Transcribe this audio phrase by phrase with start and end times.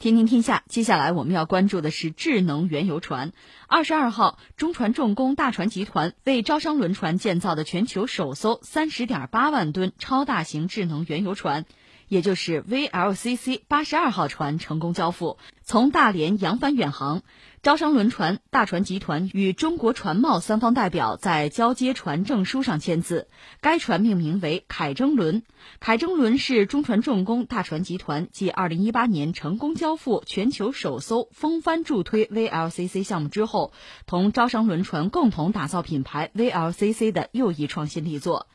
[0.00, 3.32] 天天天下，接下来我们要关注的是智能原油船。
[3.68, 11.66] 二十二号，中船重工大船集团为招商轮船建造的全球首艘三十点八万吨超大型智能原油船。
[12.08, 15.36] 也就是 VLCC 八十二号船成功交付，
[15.70, 17.22] 从大连扬帆远航。
[17.62, 23.28] 招商轮船大船集团与中国船贸三方代表在交接船证书上签字。
[23.60, 25.42] 该船命名为“凯征轮”。
[25.78, 33.72] 凯征轮是中船重工大船集团继二零一八年成功交付全球首艘风帆助推 VLCC 项目之后，
[34.06, 38.46] 同招商轮船共同打造品牌 VLCC 的又一创新力作。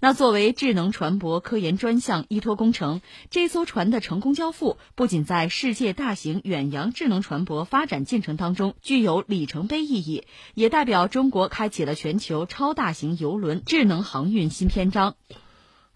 [0.00, 8.54] 那作为智能船舶科研专项依托工程，这艘船的成功交付，不仅在世界大型远洋智能船舶发展进程当。
[8.54, 15.16] 中具有里程碑意义，也代表中国开启了全球超大型邮轮智能航运新篇章。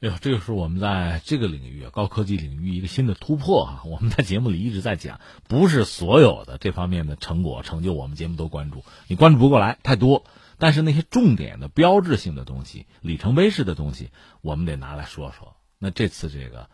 [0.00, 3.82] 哎呦，这个是我们在这个领域高科技领域一个新的突破啊！
[3.86, 10.24] 我们在节目里一直在讲，不是所有的这方面的成果成就，我们节目都关注，你关注不过来太多。
[10.56, 15.54] 但是那些重点的标志性的东西、里程碑式的东西，我们得拿来说说。
[15.78, 16.68] 那这次这个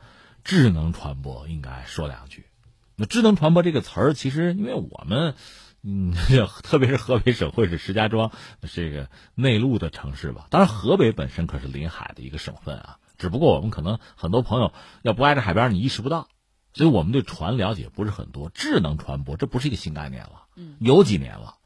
[0.44, 2.46] 智能船舶应该说两句。
[2.96, 5.34] 那智能船舶这个词儿，其实因为我们。
[5.86, 6.14] 嗯，
[6.62, 8.32] 特别是河北省会是石家庄
[8.72, 10.46] 这个内陆的城市吧。
[10.48, 12.96] 当然，河北本身可是临海的一个省份啊。
[13.18, 14.72] 只不过我们可能很多朋友
[15.02, 16.26] 要不挨着海边，你意识不到。
[16.72, 18.48] 所以我们对船了解不是很多。
[18.48, 21.56] 智能船舶这不是一个新概念了，嗯，有几年了。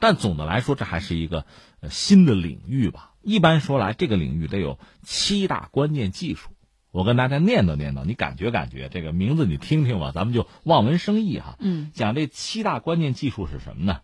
[0.00, 1.46] 但总的来说，这还是一个
[1.88, 3.12] 新的领域吧。
[3.22, 6.50] 一般说来，这个领域得有七大关键技术。
[6.92, 11.56] 我跟大家念叨念叨，你感觉感觉这个名字你听听吧，咱们就望文生义哈。
[11.60, 14.00] 嗯，讲这七大关键技术是什么呢？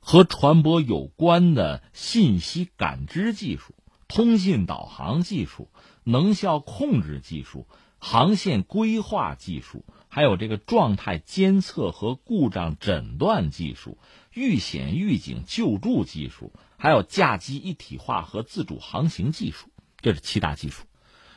[0.00, 3.74] 和传播有关的信息感知技术、
[4.08, 5.68] 通信导航技术、
[6.04, 7.66] 能效控制技术、
[7.98, 13.98] 航线规划技术，还有这个状态监测和故障诊断技术、
[14.32, 19.68] 遇险预警救助技术，还有驾机一体化和自主航行技术，
[20.00, 20.84] 这是七大技术。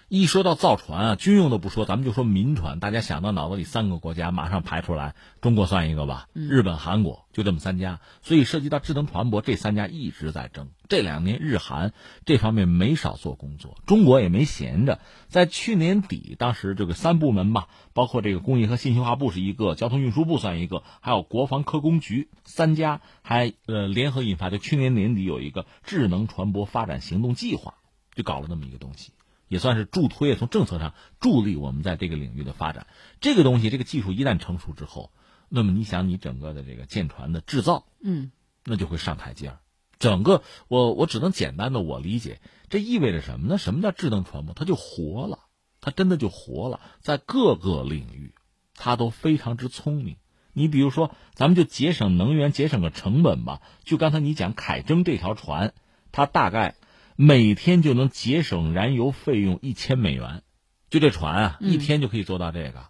[0.09, 2.80] 一说到造船啊，军用的不说，咱们就说民船。
[2.80, 8.00] 大家想到脑子里三个国家，马上排出来，中国算一个吧，日本、韩国就这么三家。
[8.22, 10.69] 所以涉及到智能船舶，这三家一直在争。
[10.88, 11.94] 这两年日韩
[12.25, 15.00] 这方面没少做工作，中国也没闲着。
[15.30, 27.75] 在去年底，当时这个三部门吧，包括这个工业和信息化部是一个，交通运输部算一个，还有国防科工局三家，还呃联合印发，就去年年底有一个智能船舶发展行动计划，
[28.13, 29.12] 就搞了那么一个东西。
[29.53, 32.88] 也算是助推，从政策上助力我们在这个领域的发展。
[33.22, 35.12] 这个东西，这个技术一旦成熟之后，
[35.47, 38.31] 那么你想，你整个的这个舰船的制造，嗯，
[38.66, 39.59] 那就会上台阶儿。
[40.00, 43.59] 整个，我我只能简单的我理解，这意味着什么呢？
[43.59, 44.53] 什么叫智能船舶？
[44.53, 45.38] 它就活了，
[45.81, 48.34] 它真的就活了，在各个领域，
[48.74, 50.16] 它都非常之聪明。
[50.52, 53.62] 你比如说，咱们就节省能源，节省个成本吧。
[53.84, 55.75] 就刚才你讲凯征这条船，
[56.12, 56.74] 它大概。
[57.16, 60.44] 每天就能节省燃油费用一千美元，
[60.90, 62.85] 就这船啊，一天就可以做到这个，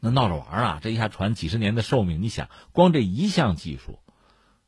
[0.00, 0.80] 那闹着玩啊！
[0.82, 3.98] 这一下船几十年的寿命，你想，光这一项技术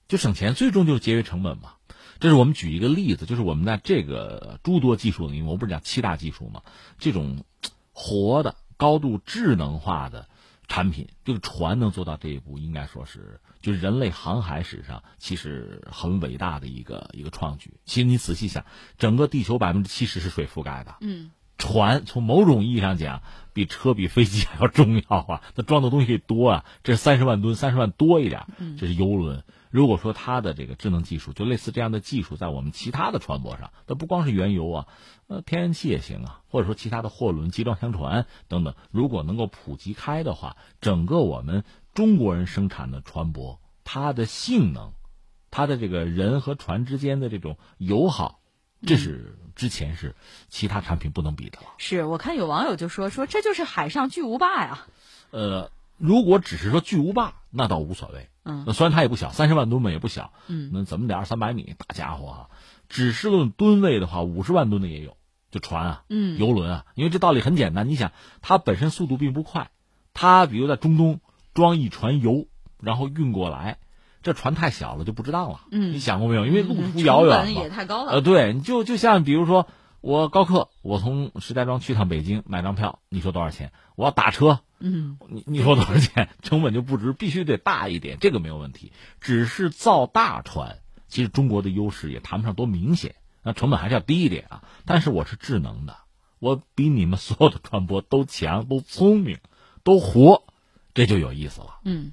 [0.08, 1.74] 就省钱，最终就是节约成本嘛。
[2.18, 6.62] 这是我们举一个例子，就是我们在这个诸多技术领域，我不是讲七大技术嘛，
[6.98, 7.44] 这种
[7.92, 10.28] 活的、高度智能化的。
[10.70, 17.74] 产品这个船能做到这一步，应该说是就是人类航海史上其实很伟大的一个一个创举。
[17.84, 18.64] 其实你仔细想，
[18.96, 23.22] 整个地球百分之七十是水覆盖的，嗯，船从某种意义上讲
[23.52, 28.46] 比车比飞机还要重要啊，它装的东西多啊，这三十万吨，三十万多一点，
[28.78, 29.44] 这是游轮。
[29.70, 34.86] 如果说它的这个智能技术，就类似这样的技术，在我们其他的船舶上，它不光是原油啊，
[35.28, 41.62] 呃，天然气也行啊，或者说其他的货轮、集装箱船等等，如果能够普及开的话，整个我们
[41.94, 44.92] 中国人生产的船舶，它的性能，
[45.52, 48.40] 它的这个人和船之间的这种友好，
[48.86, 50.14] 这是之前是
[50.48, 51.68] 其他产品不能比的了。
[51.78, 54.86] 是我看有网友就说说这就是海上巨无霸呀。
[55.30, 58.28] 呃，如果只是说巨无霸，那倒无所谓。
[58.42, 62.48] 嗯，那虽然它也不小，三十万吨嘛也不小，嗯，那怎么得二三百米大家伙啊？
[62.88, 65.16] 只是论吨位的话，五十万吨的也有，
[65.50, 69.70] 就船啊，嗯，游轮啊，因为这道理很简单，你想它本身速度并不快，
[70.14, 71.20] 它比如在中东
[71.52, 72.46] 装一船油，
[72.80, 73.78] 然后运过来，
[74.22, 76.46] 这船太小了就不值当了，嗯，你想过没有？
[76.46, 79.66] 因为路途遥远嘛，也太高了，呃，对，你就就像比如说
[80.00, 83.72] 我高客，我从石家庄去趟北京买张票，你说多少钱？
[83.96, 84.60] 我要打车。
[84.82, 86.30] 嗯，你你说多少钱？
[86.42, 88.92] 成本就不值，必须得大一点，这个没有问题。
[89.20, 94.62] 只是造大船，其实中国的优势也谈不上多明显，那成本还是要低一点啊。
[94.86, 95.96] 但是我是智能的，
[96.38, 99.38] 我比你们所有的船舶都强，都聪明，
[99.82, 100.44] 都活。
[100.94, 101.80] 这就有意思了。
[101.84, 102.12] 嗯。